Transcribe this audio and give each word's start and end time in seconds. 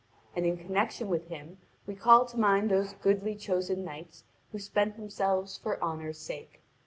And 0.35 0.47
in 0.47 0.57
connection 0.57 1.09
with 1.09 1.27
him 1.27 1.59
we 1.85 1.93
call 1.93 2.25
to 2.25 2.37
mind 2.39 2.71
those 2.71 2.93
goodly 3.03 3.35
chosen 3.35 3.83
knights 3.85 4.23
who 4.51 4.57
spent 4.57 4.95
themselves 4.95 5.59
for 5.59 5.79
honour's 5.79 6.17
sake. 6.17 6.59